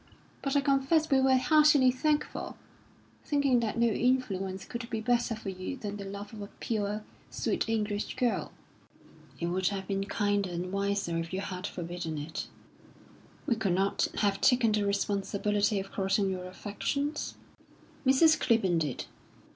But 0.41 0.55
I 0.55 0.61
confess 0.61 1.11
we 1.11 1.21
were 1.21 1.37
heartily 1.37 1.91
thankful, 1.91 2.57
thinking 3.23 3.59
that 3.59 3.77
no 3.77 3.85
influence 3.85 4.65
could 4.65 4.89
be 4.89 4.99
better 4.99 5.35
for 5.35 5.49
you 5.49 5.77
than 5.77 5.97
the 5.97 6.05
love 6.05 6.33
of 6.33 6.41
a 6.41 6.47
pure, 6.59 7.03
sweet 7.29 7.69
English 7.69 8.15
girl." 8.15 8.51
"It 9.39 9.45
would 9.45 9.67
have 9.67 9.87
been 9.87 10.05
kinder 10.05 10.49
and 10.49 10.71
wiser 10.71 11.19
if 11.19 11.31
you 11.31 11.41
had 11.41 11.67
forbidden 11.67 12.17
it." 12.17 12.47
"We 13.45 13.55
could 13.55 13.73
not 13.75 14.07
have 14.15 14.41
taken 14.41 14.71
the 14.71 14.87
responsibility 14.87 15.79
of 15.79 15.91
crossing 15.91 16.31
your 16.31 16.45
affections." 16.45 17.35
"Mrs. 18.03 18.39
Clibborn 18.39 18.79
did." 18.79 19.05